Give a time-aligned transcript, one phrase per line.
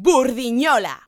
[0.00, 1.07] Burdiñola.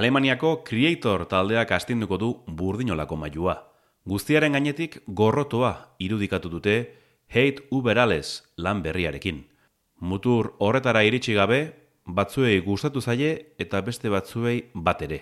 [0.00, 2.28] Alemaniako Creator taldeak astinduko du
[2.58, 3.52] burdinolako mailua.
[4.08, 6.76] Guztiaren gainetik gorrotoa irudikatu dute
[7.28, 9.42] Hate Uberales lan berriarekin.
[10.00, 11.60] Mutur horretara iritsi gabe,
[12.06, 15.20] batzuei gustatu zaie eta beste batzuei bat ere.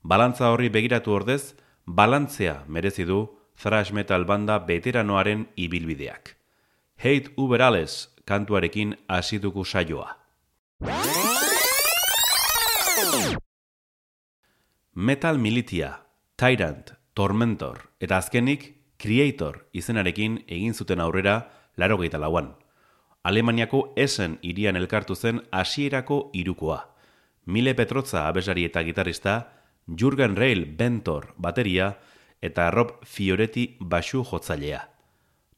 [0.00, 1.52] Balantza horri begiratu ordez,
[1.84, 3.26] balantzea merezi du
[3.60, 6.32] thrash metal banda veteranoaren ibilbideak.
[6.96, 10.14] Hate Uberales kantuarekin hasituko saioa.
[15.00, 18.64] Metal Militia, Tyrant, Tormentor eta azkenik
[18.98, 22.56] Creator izenarekin egin zuten aurrera laro lauan.
[23.22, 26.96] Alemaniako esen irian elkartu zen hasierako irukoa.
[27.46, 29.52] Mile Petrotza abesari eta gitarista,
[29.86, 31.96] Jurgen Rail Bentor bateria
[32.42, 34.80] eta Rob Fioretti basu jotzailea.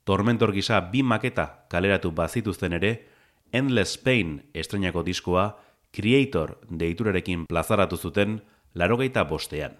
[0.04, 3.08] Tormentor gisa bi maketa kaleratu bazituzten ere,
[3.52, 5.56] Endless Pain estrenako diskoa,
[5.96, 8.42] Creator deiturarekin plazaratu zuten,
[8.74, 9.76] larogeita bostean.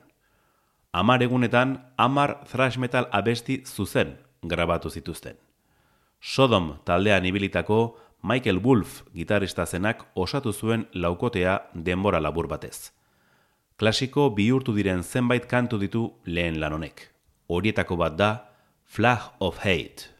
[0.92, 5.36] Amar egunetan, amar thrash metal abesti zuzen grabatu zituzten.
[6.20, 12.90] Sodom taldean ibilitako Michael Wolf gitarista zenak osatu zuen laukotea denbora labur batez.
[13.76, 17.06] Klasiko bihurtu diren zenbait kantu ditu lehen lan honek.
[17.48, 18.30] Horietako bat da
[18.84, 20.19] Flag of Hate.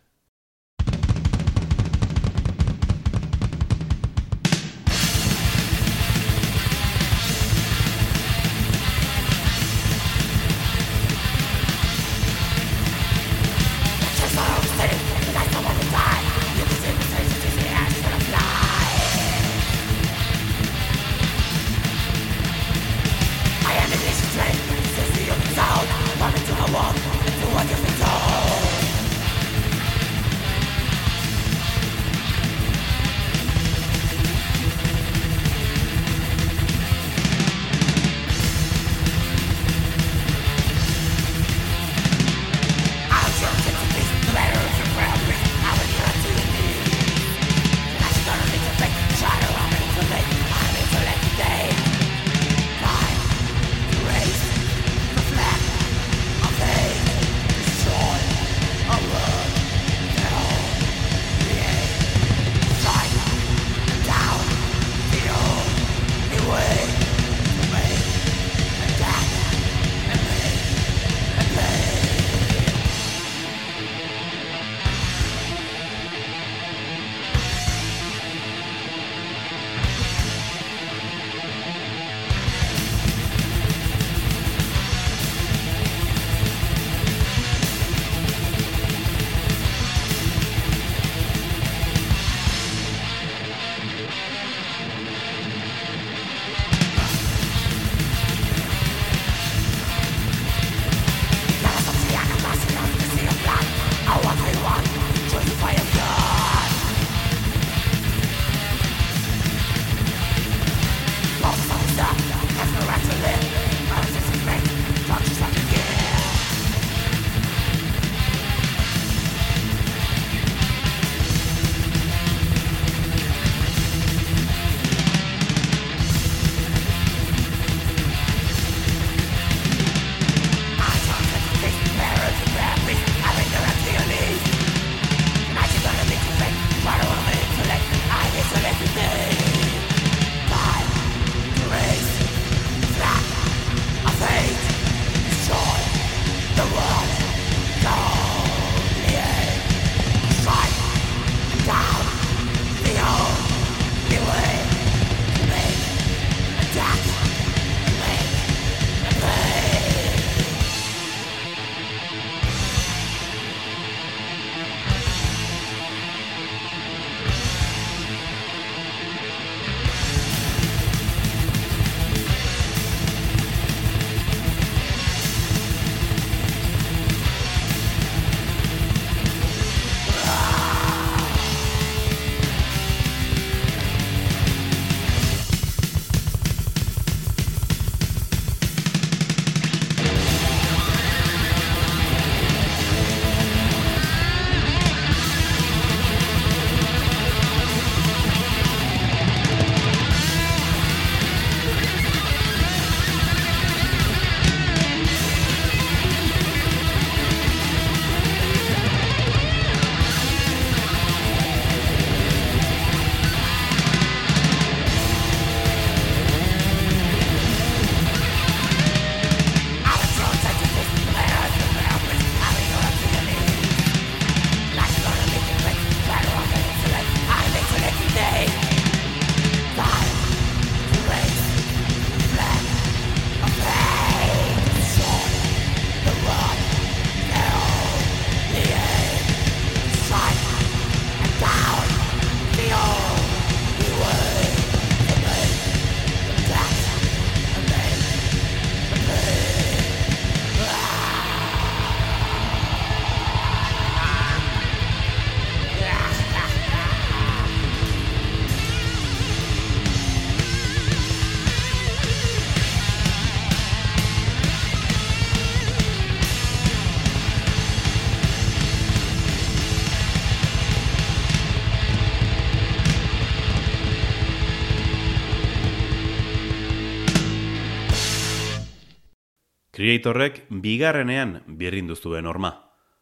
[279.91, 282.51] Creatorrek bigarrenean birrindu zuen horma.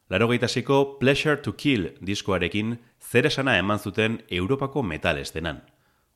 [0.08, 0.46] Larogeita
[0.98, 5.60] Pleasure to Kill diskoarekin zer esana eman zuten Europako metal estenan.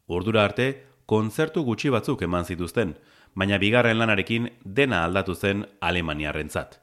[0.08, 2.96] Urdura arte, kontzertu gutxi batzuk eman zituzten,
[3.34, 6.80] baina bigarren lanarekin dena aldatu zen Alemaniarrentzat.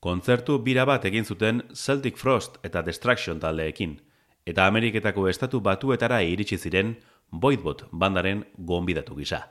[0.00, 4.00] Kontzertu bira bat egin zuten Celtic Frost eta Destruction taldeekin,
[4.44, 6.96] eta Ameriketako estatu batuetara iritsi ziren
[7.30, 9.44] Voidbot bandaren gonbidatu gisa.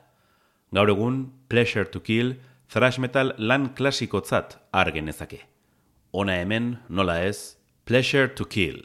[0.73, 2.35] Gaur egun, Pleasure to Kill,
[2.69, 5.41] thrash metal lan klasikotzat argen ezake.
[6.13, 8.83] Ona hemen, nola ez, Pleasure to Kill.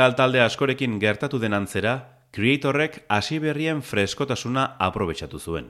[0.00, 1.90] Metal talde askorekin gertatu den antzera,
[2.32, 5.66] Creatorrek hasi berrien freskotasuna aprobetsatu zuen.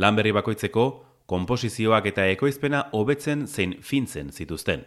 [0.00, 0.84] Lan berri bakoitzeko,
[1.28, 4.86] konposizioak eta ekoizpena hobetzen zein fintzen zituzten.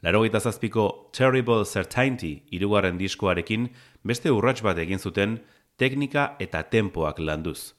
[0.00, 3.68] Laro zazpiko Terrible Certainty irugarren diskoarekin
[4.02, 5.40] beste urrats bat egin zuten
[5.76, 7.74] teknika eta tempoak landuz.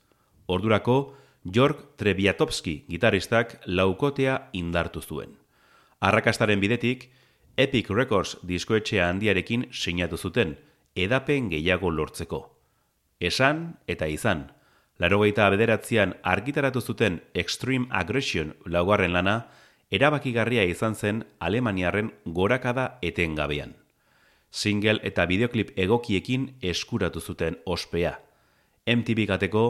[0.45, 5.33] Ordurako, Jorg Trebiatowski gitaristak laukotea indartu zuen.
[6.00, 7.09] Arrakastaren bidetik,
[7.59, 10.53] Epic Records diskoetxea handiarekin sinatu zuten,
[10.95, 12.37] edapen gehiago lortzeko.
[13.19, 13.57] Esan
[13.93, 14.45] eta izan,
[14.95, 19.33] larogeita bederatzean argitaratu zuten Extreme Aggression laugarren lana,
[19.91, 23.73] erabakigarria izan zen Alemaniarren gorakada etengabean.
[24.51, 28.13] Single eta videoklip egokiekin eskuratu zuten ospea.
[28.87, 29.65] MTV gateko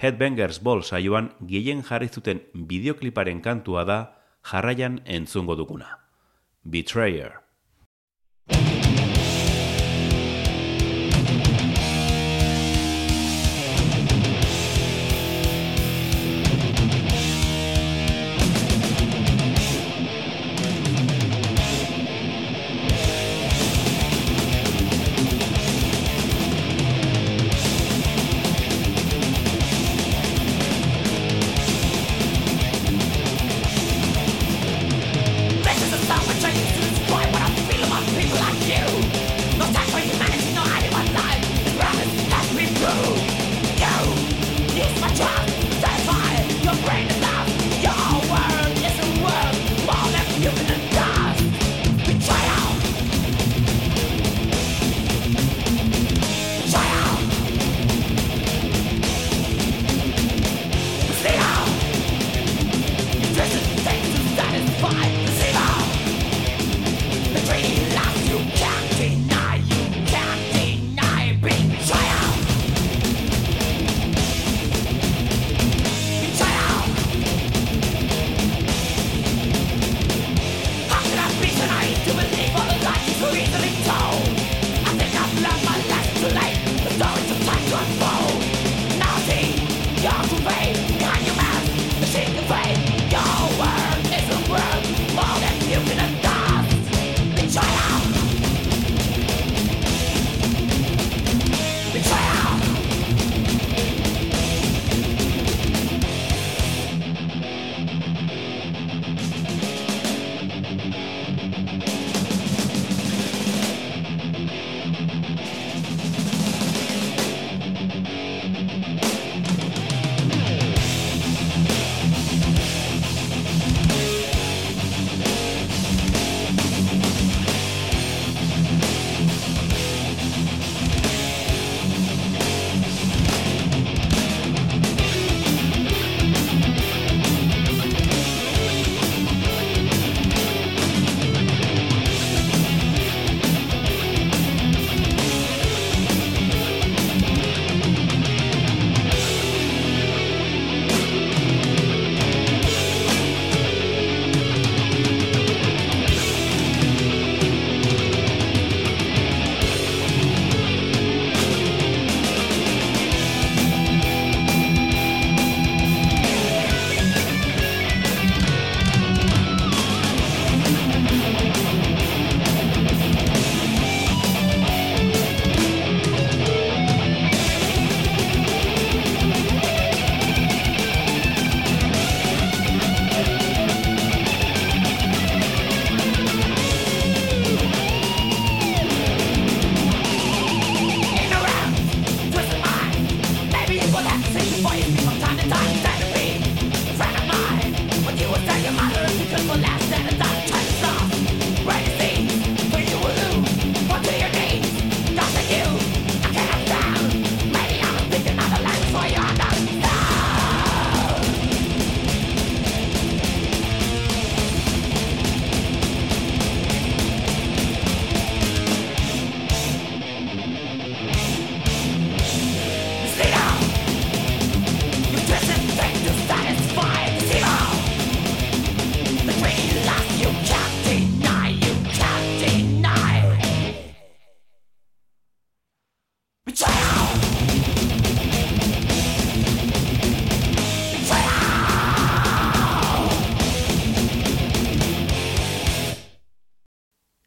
[0.00, 3.98] Headbangers Ball saioan gehien jarri zuten videokliparen kantua da
[4.40, 6.03] jarraian entzungo duguna.
[6.68, 7.43] Betrayer.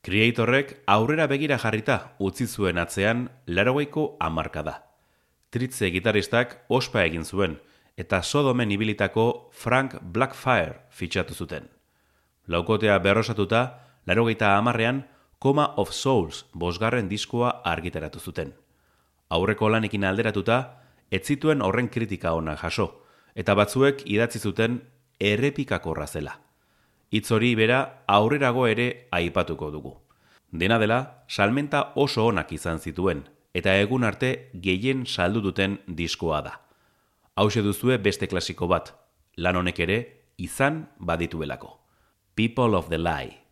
[0.07, 4.73] Creatorrek aurrera begira jarrita utzi zuen atzean larogeiko amarka da.
[5.51, 7.57] Tritze gitaristak ospa egin zuen
[7.99, 11.67] eta sodomen ibilitako Frank Blackfire fitxatu zuten.
[12.47, 13.65] Laukotea berrosatuta,
[14.07, 15.03] larogeita amarrean
[15.43, 18.55] Coma of Souls bosgarren diskoa argitaratu zuten.
[19.27, 20.61] Aurreko lanekin alderatuta,
[21.11, 23.03] ez zituen horren kritika ona jaso,
[23.35, 24.85] eta batzuek idatzi zuten
[25.19, 26.39] errepikakorra zela.
[27.09, 29.93] Hitz hori bera aurrerago ere aipatuko dugu.
[30.51, 36.53] Dena dela, salmenta oso onak izan zituen, eta egun arte gehien saldu duten diskoa da.
[37.35, 38.93] Hau duzue beste klasiko bat,
[39.37, 39.97] lan honek ere
[40.37, 41.79] izan badituelako.
[42.35, 43.46] People of the Lie.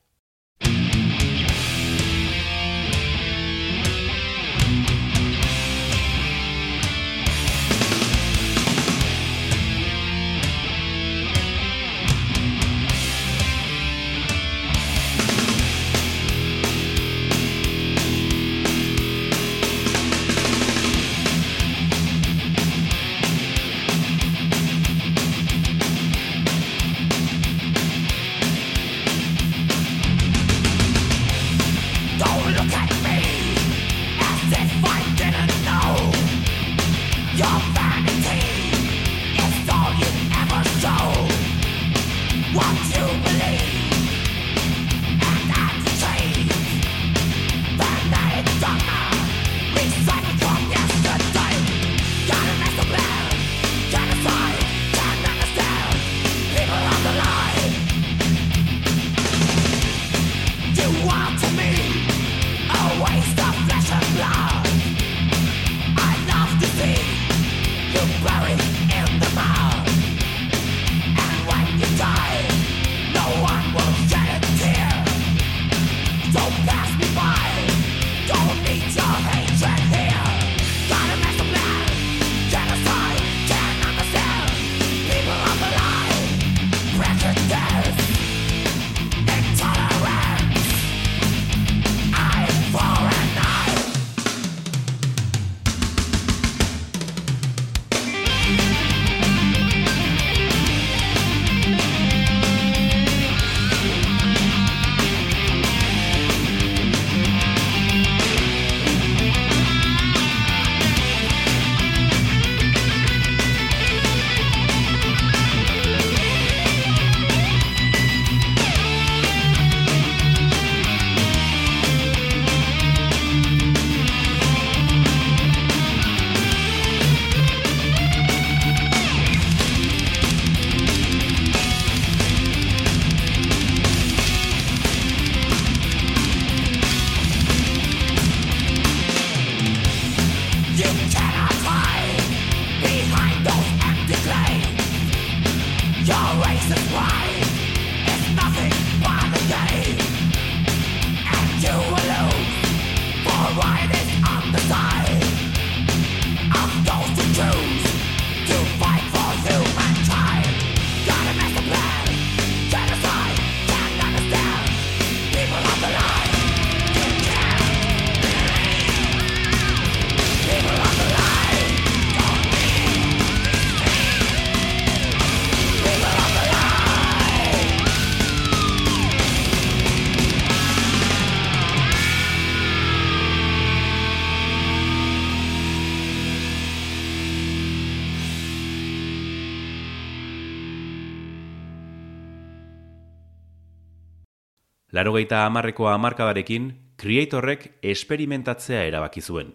[194.96, 199.50] Larogeita amarreko amarkadarekin, Creatorrek esperimentatzea erabaki zuen.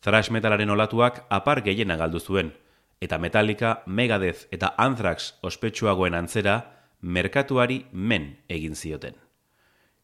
[0.00, 2.54] Thrash metalaren olatuak apar gehiena galdu zuen,
[3.04, 6.54] eta Metallica, Megadeth eta Anthrax ospetsuagoen antzera,
[7.02, 9.18] merkatuari men egin zioten.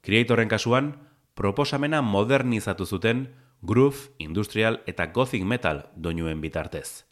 [0.04, 0.92] Creatorren kasuan,
[1.34, 3.30] proposamena modernizatu zuten
[3.62, 7.06] groove, industrial eta gothic metal doinuen bitartez.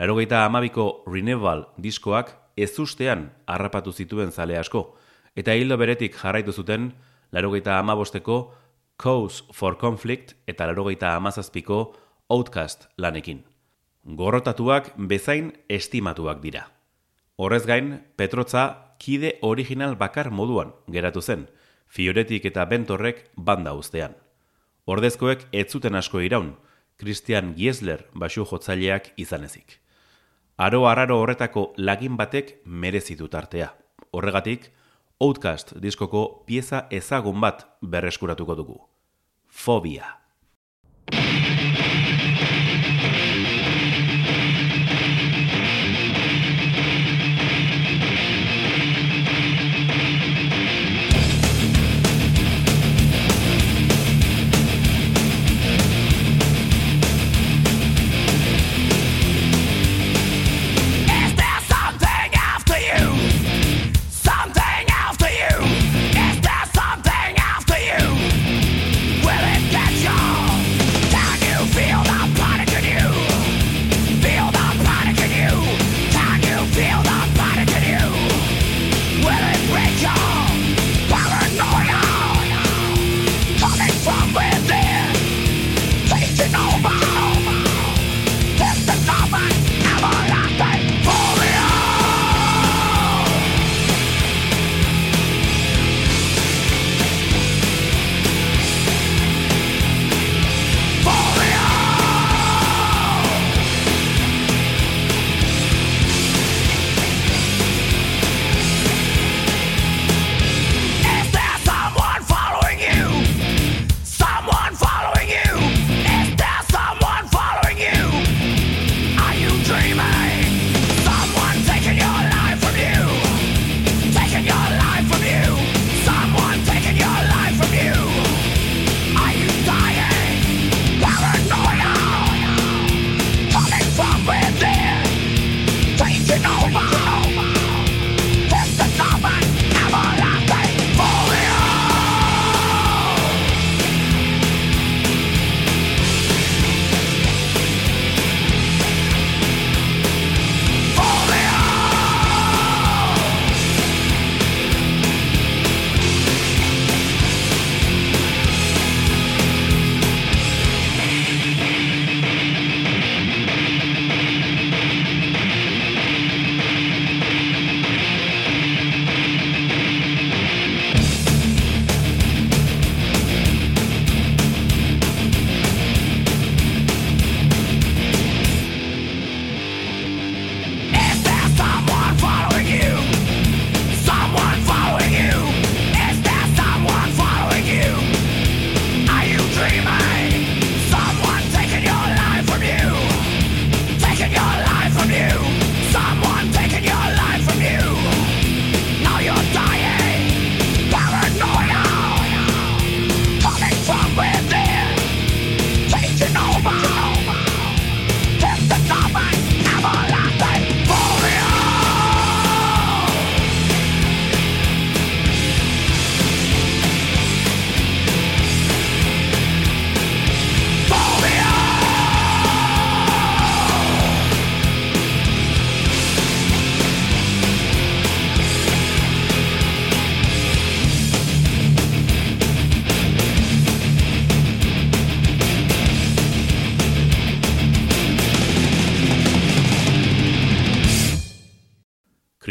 [0.00, 4.96] Larogeita amabiko Renewal diskoak ez ustean harrapatu zituen zale asko,
[5.40, 6.90] eta hildo beretik jarraitu zuten
[7.32, 8.52] larogeita amabosteko
[9.00, 11.96] Cause for Conflict eta larogeita amazazpiko
[12.28, 13.44] Outcast lanekin.
[14.04, 16.66] Gorrotatuak bezain estimatuak dira.
[17.36, 21.48] Horrez gain, Petrotza kide original bakar moduan geratu zen,
[21.88, 24.12] Fioretik eta Bentorrek banda ustean.
[24.84, 26.52] Ordezkoek ez zuten asko iraun,
[27.00, 29.80] Christian Giesler basu jotzaileak izanezik.
[30.60, 33.72] Aro arraro horretako lagin batek merezitu tartea.
[34.12, 34.68] Horregatik,
[35.20, 38.78] Outcast diskoko pieza ezagun bat berreskuratuko dugu.
[39.48, 40.19] Fobia.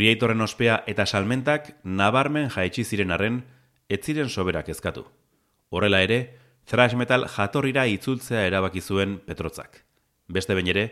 [0.10, 3.44] Creatorren ospea eta salmentak nabarmen jaitsi ziren arren,
[3.94, 5.04] ez ziren soberak ezkatu.
[5.70, 6.18] Horrela ere,
[6.66, 9.84] thrash metal jatorrira itzultzea erabaki zuen Petrotzak.
[10.26, 10.88] Beste bain ere,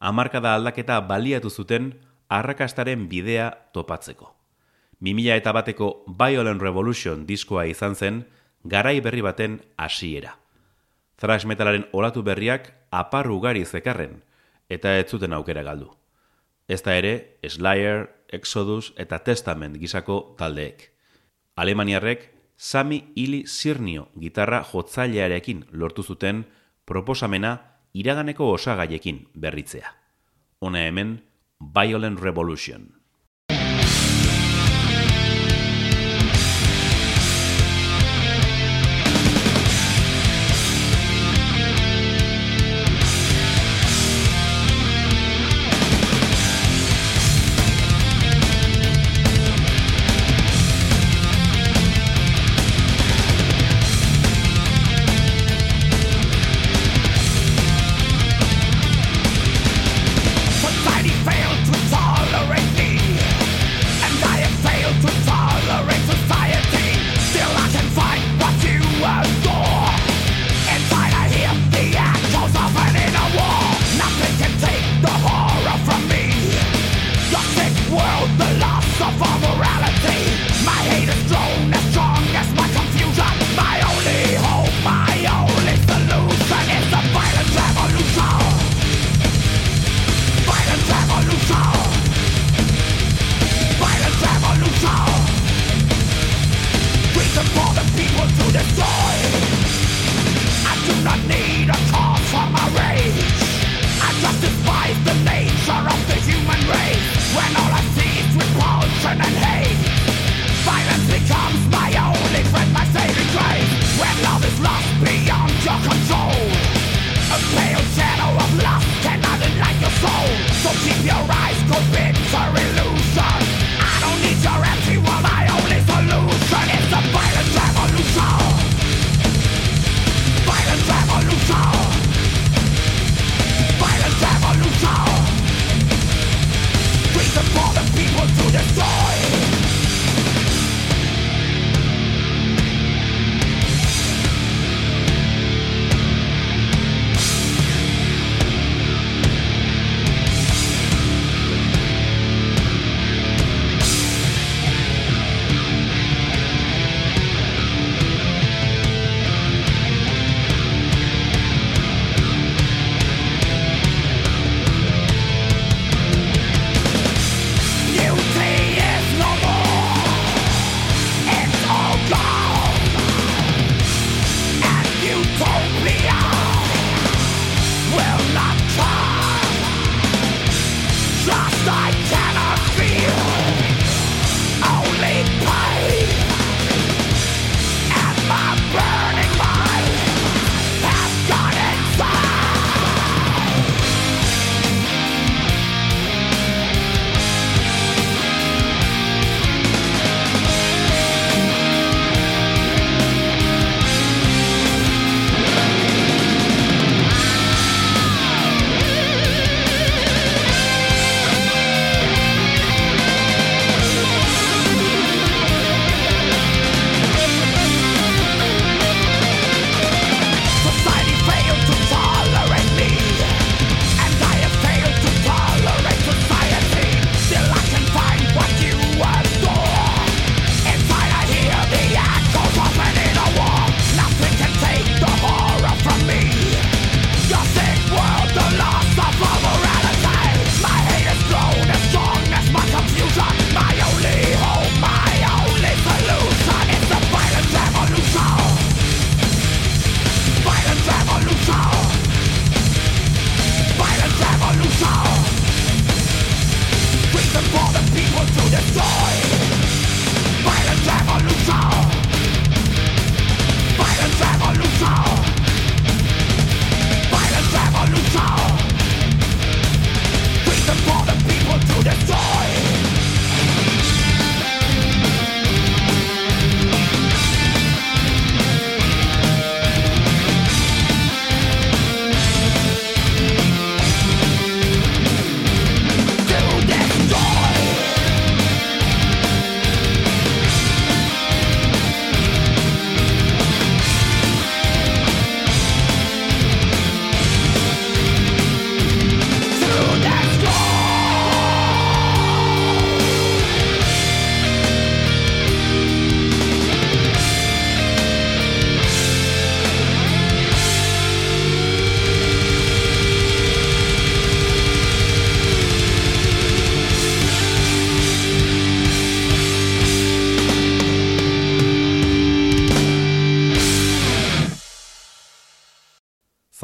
[0.00, 1.92] hamarkada aldaketa baliatu zuten
[2.26, 4.32] arrakastaren bidea topatzeko.
[4.98, 8.24] 2000 eta bateko Violent Revolution diskoa izan zen,
[8.64, 10.40] garai berri baten hasiera.
[11.22, 14.24] Thrash metalaren olatu berriak aparru ugari zekarren,
[14.68, 15.92] eta ez zuten aukera galdu.
[16.66, 20.90] Ez da ere, Slayer, Exodus eta Testament gizako taldeek.
[21.56, 26.44] Alemaniarrek, Sami Ili Sirnio gitarra jotzailearekin lortu zuten
[26.86, 27.58] proposamena
[27.94, 29.92] iraganeko osagaiekin berritzea.
[30.60, 31.22] Hona hemen,
[31.60, 32.95] Violent Revolution.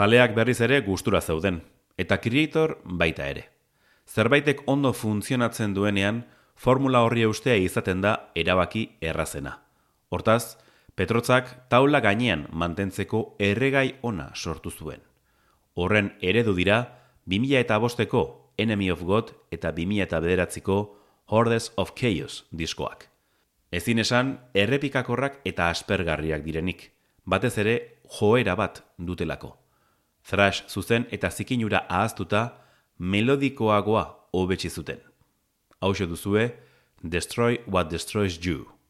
[0.02, 1.60] Zaleak berriz ere gustura zeuden,
[1.94, 3.42] eta Creator baita ere.
[4.10, 6.24] Zerbaitek ondo funtzionatzen duenean,
[6.56, 9.60] formula horri eustea izaten da erabaki errazena.
[10.10, 10.56] Hortaz,
[10.98, 15.06] Petrotzak taula gainean mantentzeko erregai ona sortu zuen.
[15.78, 16.80] Horren eredu dira,
[17.30, 18.24] 2000 eta bosteko
[18.58, 20.82] Enemy of God eta 2000 eta bederatziko
[21.26, 23.06] Hordes of Chaos diskoak.
[23.70, 26.90] Ezin esan, errepikakorrak eta aspergarriak direnik,
[27.24, 27.80] batez ere
[28.18, 29.61] joera bat dutelako.
[30.22, 32.42] Thrash zuzen eta zikinura ahaztuta,
[32.98, 35.00] melodikoagoa hobetsi zuten.
[35.80, 36.52] Hau duzue,
[37.02, 38.81] Destroy What Destroys You.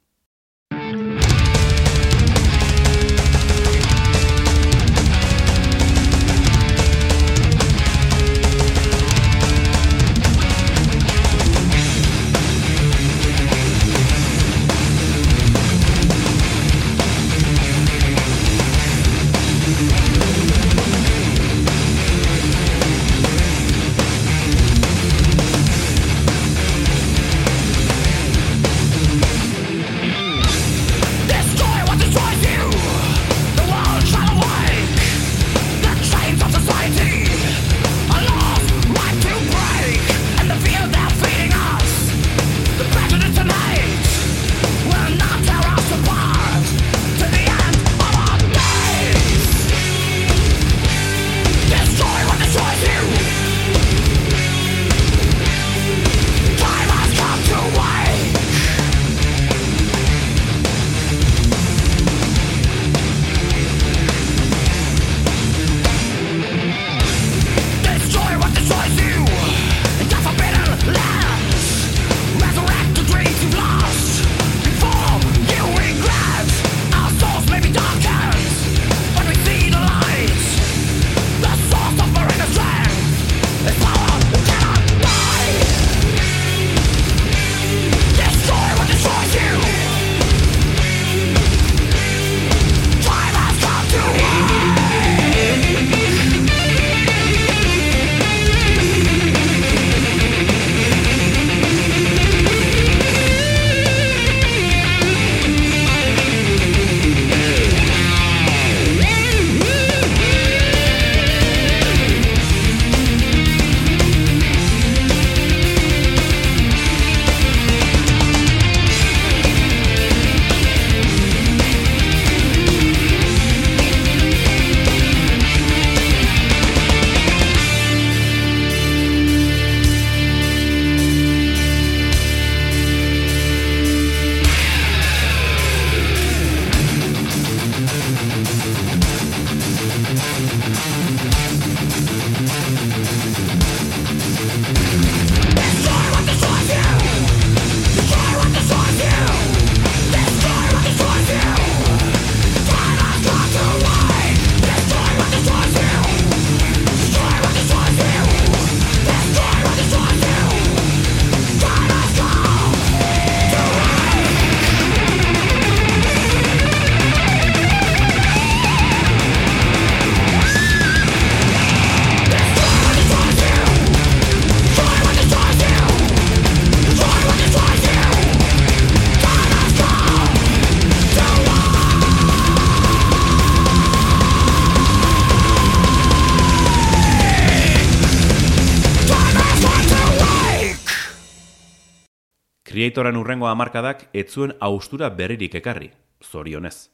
[192.72, 195.90] Creatoren urrengo hamarkadak ez zuen austura berririk ekarri,
[196.24, 196.88] zorionez.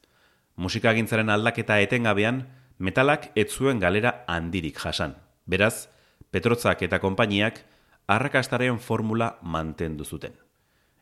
[0.59, 2.41] Musikagintzaren aldaketa etengabean,
[2.83, 5.15] metalak ez zuen galera handirik jasan.
[5.47, 5.87] Beraz,
[6.35, 7.63] Petrotzak eta konpainiak
[8.11, 10.35] arrakastaren formula mantendu zuten.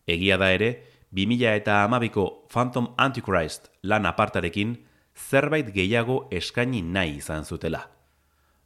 [0.04, 0.70] Egia da ere,
[1.08, 4.76] 2000 eta amabiko Phantom Antichrist lan apartarekin
[5.16, 7.86] zerbait gehiago eskaini nahi izan zutela.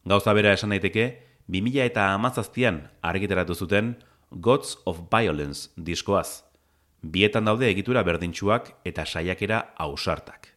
[0.05, 1.11] Gauza bera esan daiteke,
[1.47, 3.95] 2000 eta amazaztian argiteratu zuten
[4.31, 6.45] Gods of Violence diskoaz.
[7.03, 10.53] Bietan daude egitura berdintsuak eta saiakera ausartak.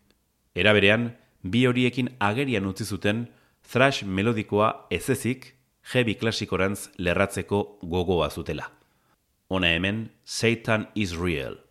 [0.53, 3.25] Era berean, bi horiekin agerian utzi zuten
[3.65, 5.55] thrash melodikoa ezezik
[5.93, 8.69] heavy klasikorantz lerratzeko gogoa zutela.
[9.49, 11.62] Hona hemen, Satan is real.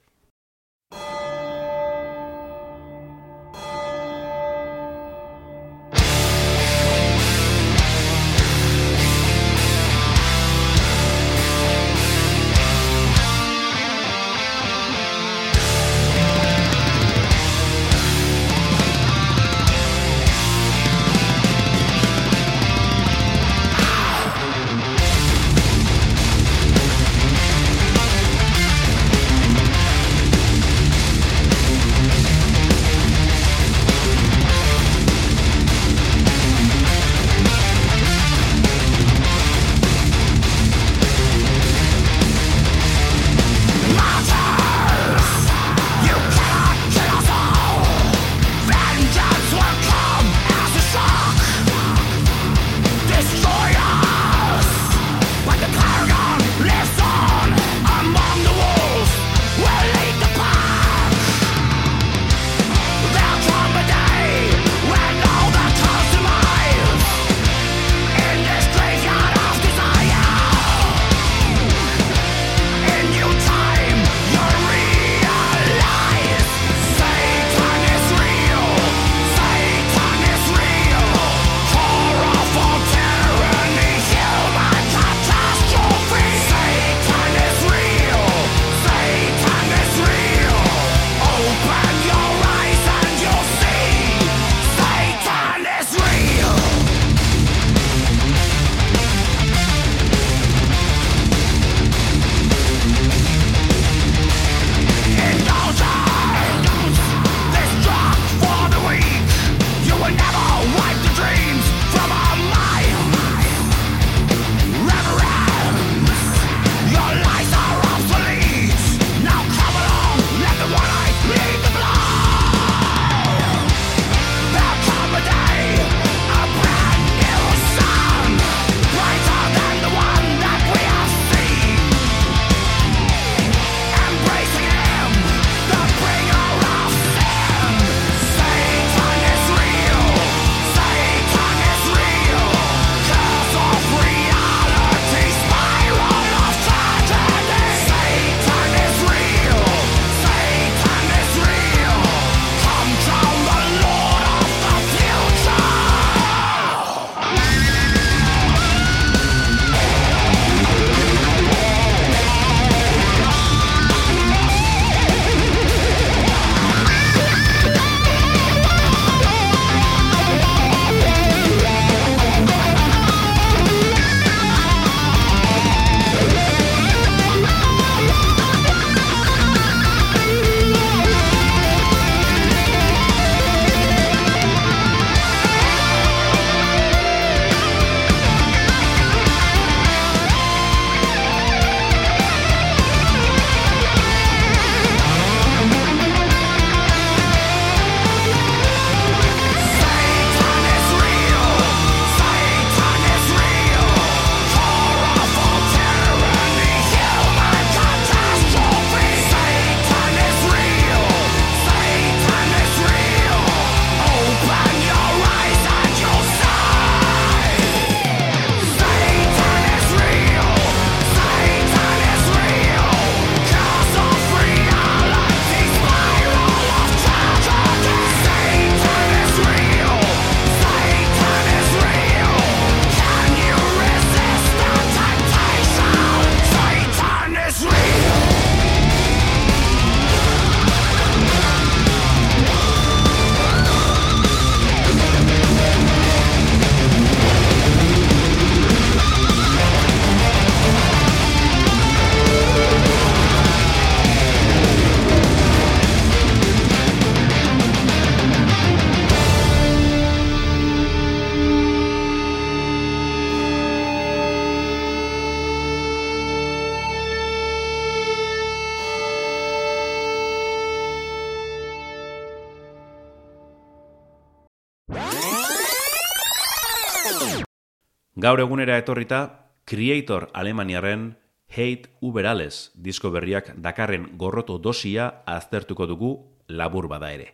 [278.23, 281.17] Gaur egunera etorrita, Creator Alemaniaren
[281.51, 286.11] Hate Uberales disko berriak dakarren gorroto dosia aztertuko dugu
[286.47, 287.27] labur bada ere.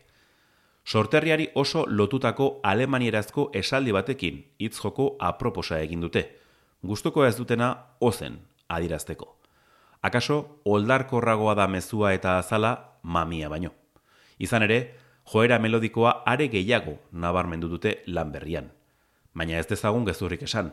[0.86, 6.24] Sorterriari oso lotutako alemanierazko esaldi batekin hitz joko aproposa egin dute.
[6.80, 7.68] Gustuko ez dutena
[8.00, 9.28] ozen adirazteko.
[10.00, 12.72] Akaso oldarkorragoa da mezua eta azala
[13.02, 13.74] mamia baino.
[14.38, 14.80] Izan ere,
[15.28, 18.77] joera melodikoa are gehiago nabarmendu dute lan berrian.
[19.38, 20.72] Baina ez dezagun gezurrik esan,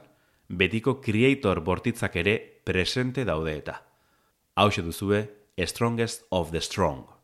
[0.50, 2.36] betiko creator bortitzak ere
[2.66, 3.76] presente daude eta.
[4.56, 7.15] Hau duzue, Strongest of the Strong.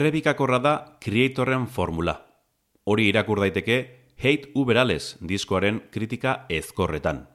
[0.00, 2.14] Errebikakorra da Creatorren formula.
[2.84, 3.76] Hori irakur daiteke
[4.16, 7.26] Hate Uberales diskoaren kritika ezkorretan.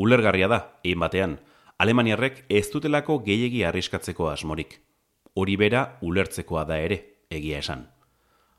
[0.00, 1.34] Ulergarria da, egin batean,
[1.76, 4.78] Alemaniarrek ez dutelako gehiegi arriskatzeko asmorik.
[5.36, 7.84] Hori bera ulertzekoa da ere, egia esan.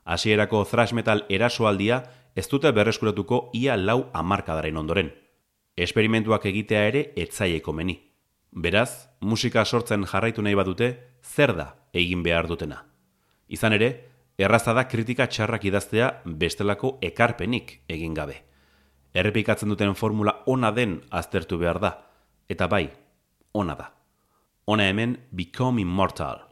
[0.04, 2.04] Hasierako thrash metal erasoaldia
[2.36, 5.10] ez dute berreskuratuko ia lau amarkadaren ondoren.
[5.74, 7.98] Esperimentuak egitea ere etzaieko meni.
[8.52, 12.84] Beraz, musika sortzen jarraitu nahi badute, zer da egin behar dutena.
[13.48, 13.90] Izan ere,
[14.38, 18.40] erraza da kritika txarrak idaztea bestelako ekarpenik egin gabe.
[19.14, 21.92] Errepikatzen duten formula ona den aztertu behar da,
[22.48, 22.88] eta bai,
[23.52, 23.90] ona da.
[24.66, 26.43] Ona hemen, Become Immortal.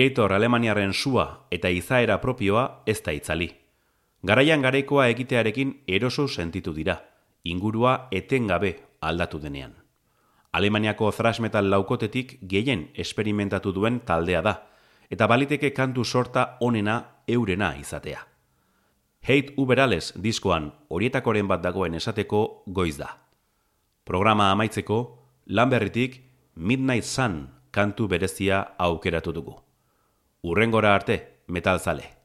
[0.00, 3.50] Creator Alemaniaren sua eta izaera propioa ez da itzali.
[4.24, 6.94] Garaian garekoa egitearekin eroso sentitu dira,
[7.44, 8.70] ingurua etengabe
[9.02, 9.74] aldatu denean.
[10.56, 14.56] Alemaniako thrash metal laukotetik gehien esperimentatu duen taldea da,
[15.10, 16.98] eta baliteke kantu sorta onena
[17.28, 18.24] eurena izatea.
[19.20, 23.18] Hate Uberales diskoan horietakoren bat dagoen esateko goiz da.
[24.04, 26.22] Programa amaitzeko, Lanberritik
[26.56, 29.60] Midnight Sun kantu berezia aukeratu dugu.
[30.42, 32.19] Urrengora arte, metalzale.